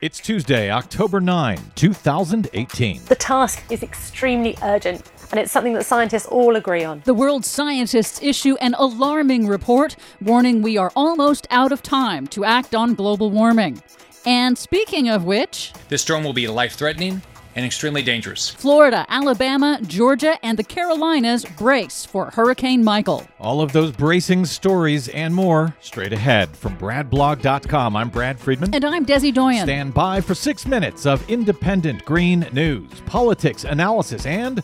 It's 0.00 0.20
Tuesday, 0.20 0.70
October 0.70 1.20
9, 1.20 1.58
2018. 1.74 3.04
The 3.06 3.16
task 3.16 3.64
is 3.68 3.82
extremely 3.82 4.56
urgent, 4.62 5.02
and 5.32 5.40
it's 5.40 5.50
something 5.50 5.72
that 5.74 5.86
scientists 5.86 6.26
all 6.26 6.54
agree 6.54 6.84
on. 6.84 7.02
The 7.04 7.14
world's 7.14 7.48
scientists 7.48 8.22
issue 8.22 8.54
an 8.60 8.74
alarming 8.74 9.48
report 9.48 9.96
warning 10.20 10.62
we 10.62 10.78
are 10.78 10.92
almost 10.94 11.48
out 11.50 11.72
of 11.72 11.82
time 11.82 12.28
to 12.28 12.44
act 12.44 12.76
on 12.76 12.94
global 12.94 13.32
warming. 13.32 13.82
And 14.24 14.56
speaking 14.56 15.08
of 15.08 15.24
which, 15.24 15.72
This 15.88 16.02
storm 16.02 16.22
will 16.22 16.32
be 16.32 16.46
life 16.46 16.74
threatening 16.74 17.20
and 17.58 17.66
extremely 17.66 18.02
dangerous. 18.02 18.48
Florida, 18.50 19.04
Alabama, 19.08 19.80
Georgia, 19.82 20.38
and 20.44 20.56
the 20.56 20.62
Carolinas 20.62 21.44
brace 21.44 22.04
for 22.04 22.26
Hurricane 22.26 22.84
Michael. 22.84 23.26
All 23.40 23.60
of 23.60 23.72
those 23.72 23.90
bracing 23.90 24.46
stories 24.46 25.08
and 25.08 25.34
more 25.34 25.74
straight 25.80 26.12
ahead 26.12 26.56
from 26.56 26.78
BradBlog.com. 26.78 27.96
I'm 27.96 28.10
Brad 28.10 28.38
Friedman. 28.38 28.72
And 28.72 28.84
I'm 28.84 29.04
Desi 29.04 29.34
Doyen. 29.34 29.64
Stand 29.64 29.92
by 29.92 30.20
for 30.20 30.36
six 30.36 30.66
minutes 30.66 31.04
of 31.04 31.28
independent 31.28 32.04
green 32.04 32.46
news, 32.52 32.92
politics, 33.06 33.64
analysis, 33.64 34.24
and 34.24 34.62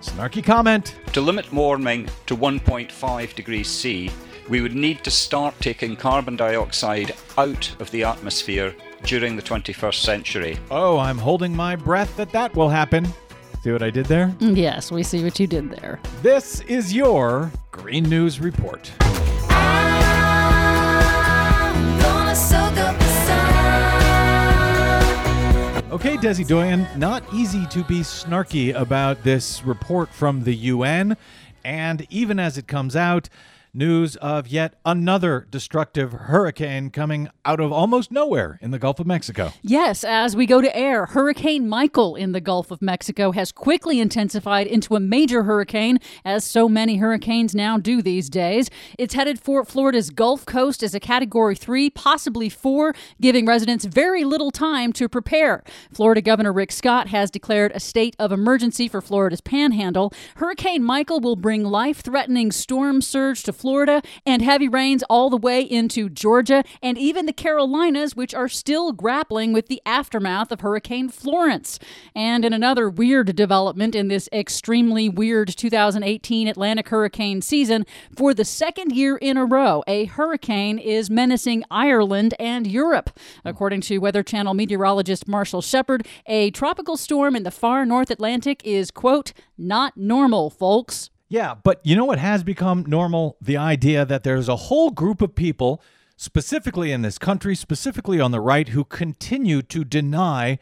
snarky 0.00 0.44
comment. 0.44 0.94
To 1.14 1.20
limit 1.20 1.52
warming 1.52 2.08
to 2.26 2.36
1.5 2.36 3.34
degrees 3.34 3.68
C, 3.68 4.08
we 4.48 4.60
would 4.60 4.76
need 4.76 5.02
to 5.02 5.10
start 5.10 5.56
taking 5.58 5.96
carbon 5.96 6.36
dioxide 6.36 7.12
out 7.36 7.74
of 7.80 7.90
the 7.90 8.04
atmosphere 8.04 8.72
during 9.06 9.36
the 9.36 9.42
21st 9.42 10.02
century. 10.02 10.58
Oh, 10.70 10.98
I'm 10.98 11.18
holding 11.18 11.54
my 11.54 11.76
breath 11.76 12.16
that 12.16 12.32
that 12.32 12.54
will 12.56 12.68
happen. 12.68 13.06
See 13.62 13.70
what 13.70 13.82
I 13.82 13.90
did 13.90 14.06
there? 14.06 14.28
Mm, 14.40 14.56
yes, 14.56 14.90
we 14.90 15.02
see 15.02 15.22
what 15.22 15.38
you 15.38 15.46
did 15.46 15.70
there. 15.70 16.00
This 16.22 16.60
is 16.62 16.92
your 16.92 17.50
Green 17.70 18.04
News 18.04 18.40
Report. 18.40 18.92
Okay, 25.92 26.16
Desi 26.18 26.46
Doyen, 26.46 26.86
not 26.96 27.22
easy 27.32 27.64
to 27.66 27.82
be 27.84 28.00
snarky 28.00 28.74
about 28.74 29.22
this 29.22 29.64
report 29.64 30.10
from 30.10 30.42
the 30.42 30.54
UN. 30.54 31.16
And 31.64 32.06
even 32.10 32.38
as 32.38 32.58
it 32.58 32.66
comes 32.66 32.94
out, 32.94 33.28
news 33.76 34.16
of 34.16 34.48
yet 34.48 34.74
another 34.84 35.46
destructive 35.50 36.12
hurricane 36.12 36.88
coming 36.88 37.28
out 37.44 37.60
of 37.60 37.70
almost 37.70 38.10
nowhere 38.10 38.58
in 38.62 38.70
the 38.70 38.78
Gulf 38.78 38.98
of 38.98 39.06
Mexico. 39.06 39.52
Yes, 39.62 40.02
as 40.02 40.34
we 40.34 40.46
go 40.46 40.62
to 40.62 40.74
air, 40.74 41.06
Hurricane 41.06 41.68
Michael 41.68 42.16
in 42.16 42.32
the 42.32 42.40
Gulf 42.40 42.70
of 42.70 42.80
Mexico 42.80 43.32
has 43.32 43.52
quickly 43.52 44.00
intensified 44.00 44.66
into 44.66 44.96
a 44.96 45.00
major 45.00 45.42
hurricane, 45.42 45.98
as 46.24 46.42
so 46.42 46.68
many 46.68 46.96
hurricanes 46.96 47.54
now 47.54 47.76
do 47.76 48.00
these 48.00 48.30
days. 48.30 48.70
It's 48.98 49.14
headed 49.14 49.38
for 49.38 49.64
Florida's 49.64 50.08
Gulf 50.08 50.46
Coast 50.46 50.82
as 50.82 50.94
a 50.94 51.00
Category 51.00 51.54
3, 51.54 51.90
possibly 51.90 52.48
4, 52.48 52.94
giving 53.20 53.44
residents 53.44 53.84
very 53.84 54.24
little 54.24 54.50
time 54.50 54.92
to 54.94 55.08
prepare. 55.08 55.62
Florida 55.92 56.22
Governor 56.22 56.52
Rick 56.52 56.72
Scott 56.72 57.08
has 57.08 57.30
declared 57.30 57.72
a 57.74 57.80
state 57.80 58.16
of 58.18 58.32
emergency 58.32 58.88
for 58.88 59.02
Florida's 59.02 59.42
panhandle. 59.42 60.12
Hurricane 60.36 60.82
Michael 60.82 61.20
will 61.20 61.36
bring 61.36 61.62
life 61.62 62.00
threatening 62.00 62.50
storm 62.50 63.02
surge 63.02 63.42
to 63.42 63.52
Florida 63.52 63.65
and 64.24 64.42
heavy 64.42 64.68
rains 64.68 65.02
all 65.10 65.28
the 65.28 65.36
way 65.36 65.60
into 65.60 66.08
Georgia 66.08 66.64
and 66.82 66.96
even 66.96 67.26
the 67.26 67.32
Carolinas, 67.32 68.14
which 68.14 68.34
are 68.34 68.48
still 68.48 68.92
grappling 68.92 69.52
with 69.52 69.66
the 69.66 69.82
aftermath 69.84 70.52
of 70.52 70.60
Hurricane 70.60 71.08
Florence. 71.08 71.78
And 72.14 72.44
in 72.44 72.52
another 72.52 72.88
weird 72.88 73.34
development 73.34 73.94
in 73.94 74.08
this 74.08 74.28
extremely 74.32 75.08
weird 75.08 75.48
2018 75.48 76.48
Atlantic 76.48 76.88
hurricane 76.88 77.42
season, 77.42 77.84
for 78.14 78.32
the 78.32 78.44
second 78.44 78.92
year 78.92 79.16
in 79.16 79.36
a 79.36 79.44
row, 79.44 79.82
a 79.86 80.04
hurricane 80.04 80.78
is 80.78 81.10
menacing 81.10 81.64
Ireland 81.70 82.34
and 82.38 82.66
Europe. 82.66 83.10
According 83.44 83.80
to 83.82 83.98
Weather 83.98 84.22
Channel 84.22 84.54
meteorologist 84.54 85.26
Marshall 85.26 85.62
Shepherd, 85.62 86.06
a 86.26 86.50
tropical 86.50 86.96
storm 86.96 87.34
in 87.34 87.42
the 87.42 87.50
far 87.50 87.84
North 87.84 88.10
Atlantic 88.10 88.60
is, 88.64 88.90
quote, 88.90 89.32
not 89.58 89.96
normal, 89.96 90.50
folks. 90.50 91.10
Yeah, 91.28 91.54
but 91.54 91.80
you 91.82 91.96
know 91.96 92.04
what 92.04 92.18
has 92.18 92.44
become 92.44 92.84
normal? 92.86 93.36
The 93.40 93.56
idea 93.56 94.04
that 94.04 94.22
there's 94.22 94.48
a 94.48 94.56
whole 94.56 94.90
group 94.90 95.20
of 95.20 95.34
people, 95.34 95.82
specifically 96.16 96.92
in 96.92 97.02
this 97.02 97.18
country, 97.18 97.56
specifically 97.56 98.20
on 98.20 98.30
the 98.30 98.40
right, 98.40 98.68
who 98.68 98.84
continue 98.84 99.60
to 99.62 99.84
deny 99.84 100.58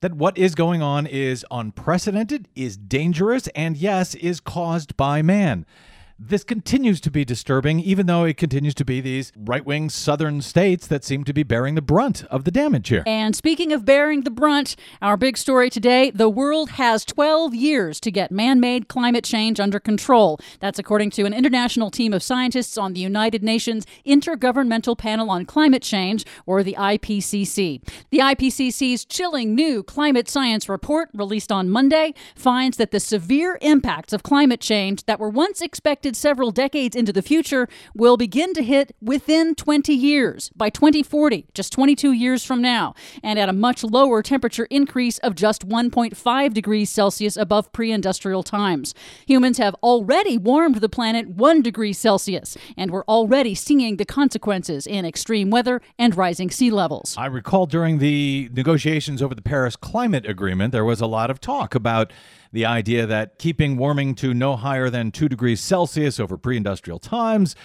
that 0.00 0.14
what 0.14 0.38
is 0.38 0.54
going 0.54 0.82
on 0.82 1.06
is 1.06 1.44
unprecedented, 1.50 2.48
is 2.54 2.76
dangerous, 2.76 3.48
and 3.48 3.76
yes, 3.76 4.14
is 4.14 4.40
caused 4.40 4.96
by 4.96 5.20
man. 5.20 5.66
This 6.18 6.44
continues 6.44 7.02
to 7.02 7.10
be 7.10 7.26
disturbing, 7.26 7.78
even 7.80 8.06
though 8.06 8.24
it 8.24 8.38
continues 8.38 8.74
to 8.76 8.86
be 8.86 9.02
these 9.02 9.34
right 9.36 9.66
wing 9.66 9.90
southern 9.90 10.40
states 10.40 10.86
that 10.86 11.04
seem 11.04 11.24
to 11.24 11.34
be 11.34 11.42
bearing 11.42 11.74
the 11.74 11.82
brunt 11.82 12.24
of 12.30 12.44
the 12.44 12.50
damage 12.50 12.88
here. 12.88 13.02
And 13.06 13.36
speaking 13.36 13.70
of 13.70 13.84
bearing 13.84 14.22
the 14.22 14.30
brunt, 14.30 14.76
our 15.02 15.18
big 15.18 15.36
story 15.36 15.68
today 15.68 16.10
the 16.10 16.30
world 16.30 16.70
has 16.70 17.04
12 17.04 17.54
years 17.54 18.00
to 18.00 18.10
get 18.10 18.32
man 18.32 18.60
made 18.60 18.88
climate 18.88 19.24
change 19.24 19.60
under 19.60 19.78
control. 19.78 20.40
That's 20.58 20.78
according 20.78 21.10
to 21.10 21.26
an 21.26 21.34
international 21.34 21.90
team 21.90 22.14
of 22.14 22.22
scientists 22.22 22.78
on 22.78 22.94
the 22.94 23.00
United 23.00 23.42
Nations 23.42 23.84
Intergovernmental 24.06 24.96
Panel 24.96 25.30
on 25.30 25.44
Climate 25.44 25.82
Change, 25.82 26.24
or 26.46 26.62
the 26.62 26.76
IPCC. 26.78 27.86
The 28.10 28.18
IPCC's 28.20 29.04
chilling 29.04 29.54
new 29.54 29.82
climate 29.82 30.30
science 30.30 30.66
report, 30.66 31.10
released 31.12 31.52
on 31.52 31.68
Monday, 31.68 32.14
finds 32.34 32.78
that 32.78 32.90
the 32.90 33.00
severe 33.00 33.58
impacts 33.60 34.14
of 34.14 34.22
climate 34.22 34.62
change 34.62 35.04
that 35.04 35.20
were 35.20 35.28
once 35.28 35.60
expected 35.60 36.05
several 36.14 36.50
decades 36.50 36.94
into 36.94 37.12
the 37.12 37.22
future 37.22 37.68
will 37.94 38.16
begin 38.16 38.52
to 38.52 38.62
hit 38.62 38.94
within 39.00 39.54
20 39.54 39.94
years, 39.94 40.50
by 40.54 40.68
2040, 40.68 41.46
just 41.54 41.72
22 41.72 42.12
years 42.12 42.44
from 42.44 42.60
now, 42.60 42.94
and 43.22 43.38
at 43.38 43.48
a 43.48 43.52
much 43.52 43.82
lower 43.82 44.22
temperature 44.22 44.66
increase 44.70 45.18
of 45.18 45.34
just 45.34 45.66
1.5 45.66 46.52
degrees 46.52 46.90
Celsius 46.90 47.36
above 47.36 47.72
pre 47.72 47.90
industrial 47.90 48.42
times. 48.42 48.94
Humans 49.26 49.58
have 49.58 49.74
already 49.82 50.36
warmed 50.36 50.76
the 50.76 50.88
planet 50.88 51.30
1 51.30 51.62
degree 51.62 51.94
Celsius, 51.94 52.56
and 52.76 52.90
we're 52.90 53.04
already 53.04 53.54
seeing 53.54 53.96
the 53.96 54.04
consequences 54.04 54.86
in 54.86 55.06
extreme 55.06 55.48
weather 55.48 55.80
and 55.98 56.14
rising 56.14 56.50
sea 56.50 56.70
levels. 56.70 57.16
I 57.16 57.26
recall 57.26 57.66
during 57.66 57.98
the 57.98 58.50
negotiations 58.52 59.22
over 59.22 59.34
the 59.34 59.42
Paris 59.42 59.76
Climate 59.76 60.26
Agreement, 60.26 60.72
there 60.72 60.84
was 60.84 61.00
a 61.00 61.06
lot 61.06 61.30
of 61.30 61.40
talk 61.40 61.74
about 61.74 62.12
the 62.52 62.64
idea 62.64 63.06
that 63.06 63.38
keeping 63.38 63.76
warming 63.76 64.14
to 64.14 64.32
no 64.32 64.56
higher 64.56 64.88
than 64.88 65.10
2 65.10 65.28
degrees 65.28 65.60
Celsius 65.60 65.95
over 66.20 66.36
pre 66.36 66.56
industrial 66.56 66.98
times 66.98 67.56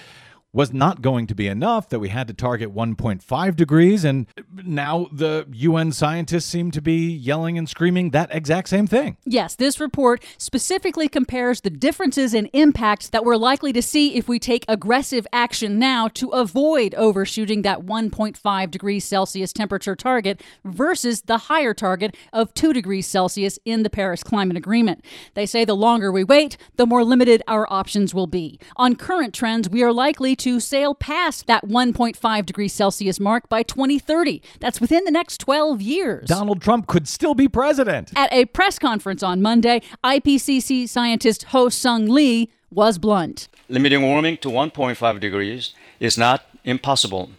was 0.54 0.74
not 0.74 1.02
going 1.02 1.28
to 1.28 1.36
be 1.36 1.48
enough, 1.48 1.88
that 1.90 2.00
we 2.00 2.10
had 2.10 2.28
to 2.28 2.34
target 2.34 2.74
1.5 2.74 3.56
degrees. 3.56 4.04
And 4.04 4.28
now 4.54 5.08
the 5.12 5.46
UN 5.52 5.92
scientists 5.92 6.46
seem 6.46 6.72
to 6.72 6.82
be 6.82 7.10
yelling 7.10 7.58
and 7.58 7.70
screaming 7.70 8.10
that 8.12 8.34
exact 8.34 8.70
same 8.70 8.88
thing. 8.88 9.18
Yes, 9.26 9.56
this 9.56 9.80
report 9.80 10.24
specifically 10.38 11.08
compares 11.08 11.62
the 11.62 11.70
differences 11.70 12.34
in 12.34 12.48
impacts 12.48 13.10
that 13.10 13.24
we're 13.24 13.38
likely 13.38 13.72
to 13.74 13.82
see 13.82 14.16
if 14.16 14.28
we 14.28 14.40
take 14.40 14.66
aggressive 14.68 15.26
action 15.32 15.80
now 15.80 16.08
to 16.10 16.30
avoid 16.30 16.94
overshooting 16.96 17.62
that 17.62 17.82
1.5 17.82 18.72
degrees 18.72 19.06
Celsius 19.06 19.54
temperature 19.54 19.96
target 19.96 20.42
versus 20.66 21.22
the 21.22 21.38
higher 21.38 21.74
target 21.74 22.16
of 22.34 22.54
2 22.54 22.74
degrees 22.74 23.08
Celsius 23.08 23.58
in 23.64 23.84
the 23.84 23.90
Paris 23.90 24.24
Climate 24.24 24.58
Agreement. 24.58 25.04
They 25.34 25.46
say 25.46 25.64
the 25.64 25.76
longer 25.76 26.12
we 26.12 26.24
wait, 26.24 26.58
the 26.76 26.86
more 26.86 27.04
limited 27.04 27.42
our 27.48 27.66
options 27.72 28.14
will 28.14 28.28
be. 28.28 28.60
On 28.76 28.96
current 28.96 29.34
trends, 29.34 29.70
we 29.70 29.82
are 29.84 29.94
likely 29.94 30.36
to 30.42 30.60
sail 30.60 30.96
past 30.96 31.46
that 31.48 31.68
1.5 31.68 32.46
degrees 32.46 32.74
Celsius 32.74 33.20
mark 33.20 33.48
by 33.48 33.64
2030. 33.64 34.42
That's 34.60 34.82
within 34.82 35.06
the 35.06 35.12
next 35.12 35.40
12 35.40 35.82
years. 35.82 36.28
Donald 36.28 36.62
Trump 36.62 36.88
could 36.88 37.08
still 37.08 37.36
be 37.36 37.48
president. 37.48 38.12
At 38.16 38.34
a 38.34 38.46
press 38.46 38.80
conference 38.80 39.22
on 39.22 39.42
Monday, 39.42 39.82
IPCC 40.04 40.90
scientist 40.90 41.48
Hoesung 41.50 42.10
Lee 42.10 42.50
was 42.72 42.98
blunt. 42.98 43.48
Limiting 43.70 44.02
warming 44.02 44.38
to 44.38 44.50
1.5 44.50 45.20
degrees 45.20 45.74
is 46.00 46.18
not 46.18 46.44
impossible, 46.64 47.30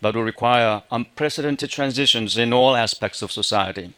but 0.00 0.16
will 0.16 0.22
require 0.22 0.82
unprecedented 0.90 1.70
transitions 1.70 2.36
in 2.36 2.52
all 2.52 2.74
aspects 2.74 3.22
of 3.22 3.30
society. 3.30 3.94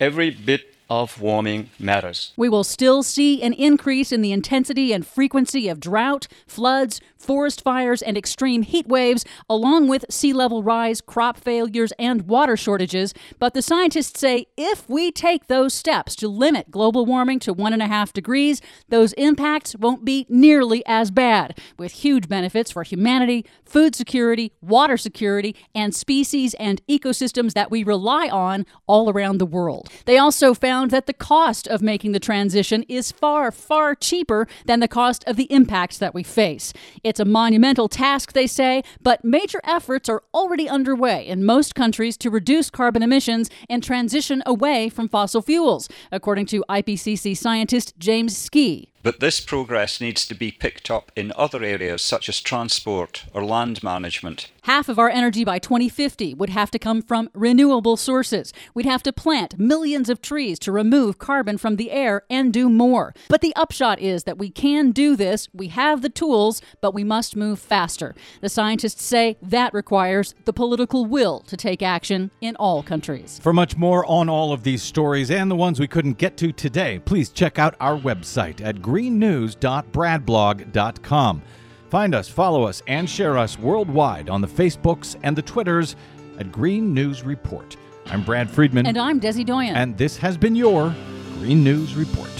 Every 0.00 0.30
bit 0.30 0.73
of 0.90 1.20
warming 1.20 1.70
matters. 1.78 2.32
We 2.36 2.48
will 2.48 2.64
still 2.64 3.02
see 3.02 3.42
an 3.42 3.52
increase 3.54 4.12
in 4.12 4.20
the 4.20 4.32
intensity 4.32 4.92
and 4.92 5.06
frequency 5.06 5.68
of 5.68 5.80
drought, 5.80 6.28
floods, 6.46 7.00
forest 7.16 7.62
fires, 7.62 8.02
and 8.02 8.18
extreme 8.18 8.62
heat 8.62 8.86
waves, 8.86 9.24
along 9.48 9.88
with 9.88 10.04
sea 10.10 10.32
level 10.32 10.62
rise, 10.62 11.00
crop 11.00 11.38
failures, 11.38 11.92
and 11.98 12.28
water 12.28 12.56
shortages. 12.56 13.14
But 13.38 13.54
the 13.54 13.62
scientists 13.62 14.20
say 14.20 14.46
if 14.58 14.88
we 14.88 15.10
take 15.10 15.46
those 15.46 15.72
steps 15.72 16.14
to 16.16 16.28
limit 16.28 16.70
global 16.70 17.06
warming 17.06 17.38
to 17.40 17.54
one 17.54 17.72
and 17.72 17.80
a 17.80 17.86
half 17.86 18.12
degrees, 18.12 18.60
those 18.90 19.14
impacts 19.14 19.74
won't 19.76 20.04
be 20.04 20.26
nearly 20.28 20.84
as 20.86 21.10
bad, 21.10 21.58
with 21.78 21.92
huge 21.92 22.28
benefits 22.28 22.70
for 22.70 22.82
humanity, 22.82 23.46
food 23.64 23.94
security, 23.94 24.52
water 24.60 24.98
security, 24.98 25.56
and 25.74 25.94
species 25.94 26.52
and 26.54 26.86
ecosystems 26.86 27.54
that 27.54 27.70
we 27.70 27.82
rely 27.82 28.28
on 28.28 28.66
all 28.86 29.08
around 29.08 29.38
the 29.38 29.46
world. 29.46 29.88
They 30.04 30.18
also 30.18 30.52
found 30.52 30.73
that 30.82 31.06
the 31.06 31.12
cost 31.12 31.66
of 31.68 31.82
making 31.82 32.12
the 32.12 32.20
transition 32.20 32.84
is 32.88 33.12
far, 33.12 33.50
far 33.52 33.94
cheaper 33.94 34.46
than 34.66 34.80
the 34.80 34.88
cost 34.88 35.24
of 35.26 35.36
the 35.36 35.50
impacts 35.52 35.98
that 35.98 36.14
we 36.14 36.22
face. 36.22 36.72
It's 37.02 37.20
a 37.20 37.24
monumental 37.24 37.88
task, 37.88 38.32
they 38.32 38.46
say, 38.46 38.82
but 39.00 39.24
major 39.24 39.60
efforts 39.64 40.08
are 40.08 40.22
already 40.32 40.68
underway 40.68 41.26
in 41.26 41.44
most 41.44 41.74
countries 41.74 42.16
to 42.18 42.30
reduce 42.30 42.70
carbon 42.70 43.02
emissions 43.02 43.50
and 43.68 43.82
transition 43.82 44.42
away 44.44 44.88
from 44.88 45.08
fossil 45.08 45.42
fuels, 45.42 45.88
according 46.10 46.46
to 46.46 46.64
IPCC 46.68 47.36
scientist 47.36 47.94
James 47.98 48.34
Skea. 48.36 48.93
But 49.04 49.20
this 49.20 49.38
progress 49.38 50.00
needs 50.00 50.26
to 50.26 50.34
be 50.34 50.50
picked 50.50 50.90
up 50.90 51.12
in 51.14 51.30
other 51.36 51.62
areas 51.62 52.00
such 52.00 52.26
as 52.30 52.40
transport 52.40 53.26
or 53.34 53.44
land 53.44 53.82
management. 53.82 54.50
Half 54.62 54.88
of 54.88 54.98
our 54.98 55.10
energy 55.10 55.44
by 55.44 55.58
2050 55.58 56.32
would 56.32 56.48
have 56.48 56.70
to 56.70 56.78
come 56.78 57.02
from 57.02 57.28
renewable 57.34 57.98
sources. 57.98 58.50
We'd 58.72 58.86
have 58.86 59.02
to 59.02 59.12
plant 59.12 59.58
millions 59.58 60.08
of 60.08 60.22
trees 60.22 60.58
to 60.60 60.72
remove 60.72 61.18
carbon 61.18 61.58
from 61.58 61.76
the 61.76 61.90
air 61.90 62.22
and 62.30 62.50
do 62.50 62.70
more. 62.70 63.14
But 63.28 63.42
the 63.42 63.54
upshot 63.56 64.00
is 64.00 64.24
that 64.24 64.38
we 64.38 64.48
can 64.48 64.90
do 64.90 65.16
this, 65.16 65.50
we 65.52 65.68
have 65.68 66.00
the 66.00 66.08
tools, 66.08 66.62
but 66.80 66.94
we 66.94 67.04
must 67.04 67.36
move 67.36 67.58
faster. 67.58 68.14
The 68.40 68.48
scientists 68.48 69.04
say 69.04 69.36
that 69.42 69.74
requires 69.74 70.34
the 70.46 70.54
political 70.54 71.04
will 71.04 71.40
to 71.40 71.58
take 71.58 71.82
action 71.82 72.30
in 72.40 72.56
all 72.56 72.82
countries. 72.82 73.38
For 73.42 73.52
much 73.52 73.76
more 73.76 74.06
on 74.06 74.30
all 74.30 74.54
of 74.54 74.62
these 74.62 74.82
stories 74.82 75.30
and 75.30 75.50
the 75.50 75.56
ones 75.56 75.78
we 75.78 75.88
couldn't 75.88 76.16
get 76.16 76.38
to 76.38 76.52
today, 76.52 77.00
please 77.00 77.28
check 77.28 77.58
out 77.58 77.74
our 77.80 77.98
website 77.98 78.62
at 78.62 78.80
greennews.bradblog.com. 78.94 81.42
Find 81.90 82.14
us, 82.14 82.28
follow 82.28 82.62
us, 82.62 82.80
and 82.86 83.10
share 83.10 83.36
us 83.36 83.58
worldwide 83.58 84.30
on 84.30 84.40
the 84.40 84.46
Facebooks 84.46 85.16
and 85.24 85.34
the 85.34 85.42
Twitters 85.42 85.96
at 86.38 86.52
Green 86.52 86.94
News 86.94 87.24
Report. 87.24 87.76
I'm 88.06 88.22
Brad 88.22 88.48
Friedman. 88.48 88.86
And 88.86 88.96
I'm 88.96 89.20
Desi 89.20 89.44
Doyen. 89.44 89.74
And 89.74 89.98
this 89.98 90.16
has 90.18 90.36
been 90.36 90.54
your 90.54 90.94
Green 91.40 91.64
News 91.64 91.96
Report. 91.96 92.30